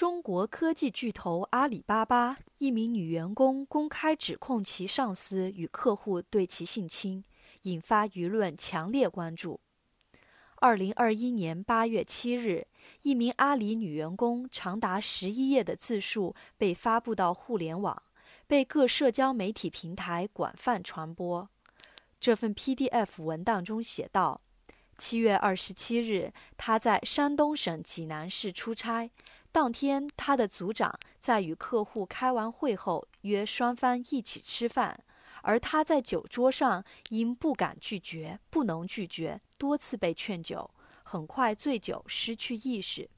[0.00, 7.22] 中国科技巨头阿里巴巴一名女员工公开指控其上司与客户对其性侵，
[7.64, 9.60] 引发舆论强烈关注。
[10.56, 12.66] 二零二一年八月七日，
[13.02, 18.02] 一名阿里女员工长达十一页的自述被发布到互联网，
[18.46, 21.46] 被各社交媒体平台广泛传播。
[22.18, 24.40] 这份 PDF 文档中写道：
[25.00, 29.10] 七月二十七日，他在山东省济南市出差。
[29.50, 35.02] 当天，他的组长在与客户开完会后约双方一起吃饭，
[35.40, 40.70] 而他在酒桌上因不敢拒绝、不能拒绝，多次被劝酒，
[41.02, 43.08] 很快醉酒失去意识。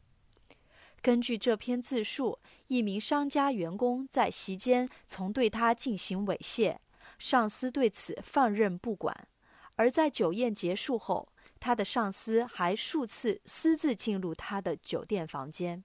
[1.01, 2.39] 根据这篇自述，
[2.69, 6.77] 一名商家员工在席间曾对他进行猥亵，
[7.19, 9.27] 上司对此放任不管，
[9.75, 11.29] 而在酒宴结束后，
[11.63, 15.85] 他的上司还数次私自进入他的酒店房间。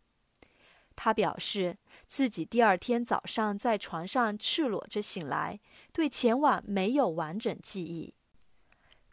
[0.96, 5.60] 他表示，自己第二天早上在床上赤裸着醒来，
[5.94, 8.16] 对前晚没有完整记忆。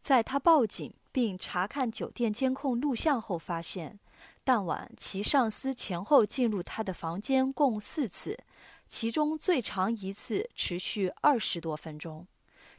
[0.00, 4.00] 在他报警并查看酒店监控录像后，发现
[4.42, 8.38] 当晚其上司前后进入他的房间共四次，
[8.86, 12.26] 其中最长一次持续二十多分钟。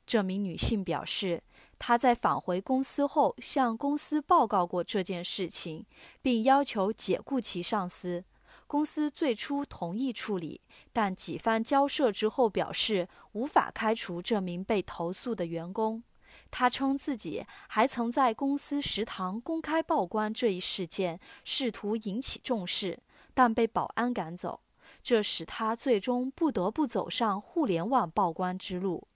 [0.05, 1.41] 这名女性表示，
[1.79, 5.85] 她在返回公司后向公司报告过这件事情，
[6.21, 8.23] 并要求解雇其上司。
[8.67, 10.61] 公司最初同意处理，
[10.93, 16.03] 但几番交涉之后表示无法开除这名被投诉的员工。
[16.51, 22.99] 他称自己还曾在公司食堂公开曝光这一事件，试图引起重视，
[23.33, 24.61] 但被保安赶走，
[25.03, 29.07] 这使他最终不得不走上互联网曝光之路。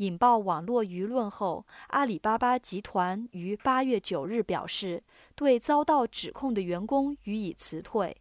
[0.00, 5.02] 引爆网络舆论后，阿里巴巴集团于八月九日表示，
[5.34, 8.16] 对遭到指控的员工予以辞退。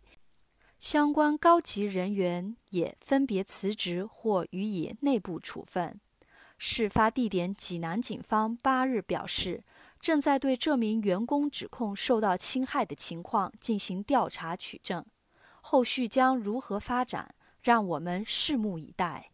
[0.78, 5.98] 相关高级人员也分别辞职或予以内部处分。
[6.58, 9.64] 事发地点济南警方八日表示，
[10.02, 15.06] 正在对这名员工指控受到侵害的情况进行调查取证，
[15.62, 19.32] 后续将如何发展，让我们拭目以待。